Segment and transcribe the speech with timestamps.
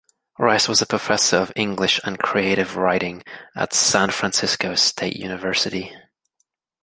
[0.39, 3.21] Rice was a professor of English and Creative Writing
[3.55, 5.95] at San Francisco State University.